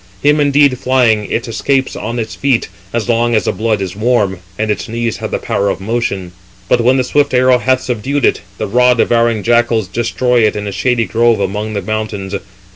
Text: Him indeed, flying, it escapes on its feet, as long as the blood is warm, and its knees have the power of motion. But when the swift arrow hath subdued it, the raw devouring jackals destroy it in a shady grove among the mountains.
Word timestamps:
Him 0.23 0.39
indeed, 0.39 0.79
flying, 0.79 1.27
it 1.31 1.47
escapes 1.47 1.95
on 1.95 2.17
its 2.17 2.33
feet, 2.33 2.69
as 2.91 3.07
long 3.07 3.35
as 3.35 3.43
the 3.43 3.51
blood 3.51 3.83
is 3.83 3.95
warm, 3.95 4.39
and 4.57 4.71
its 4.71 4.89
knees 4.89 5.17
have 5.17 5.29
the 5.29 5.37
power 5.37 5.69
of 5.69 5.79
motion. 5.79 6.31
But 6.67 6.81
when 6.81 6.97
the 6.97 7.03
swift 7.03 7.35
arrow 7.35 7.59
hath 7.59 7.81
subdued 7.83 8.25
it, 8.25 8.41
the 8.57 8.65
raw 8.65 8.95
devouring 8.95 9.43
jackals 9.43 9.87
destroy 9.87 10.39
it 10.47 10.55
in 10.55 10.65
a 10.65 10.71
shady 10.71 11.05
grove 11.05 11.39
among 11.39 11.73
the 11.73 11.83
mountains. 11.83 12.33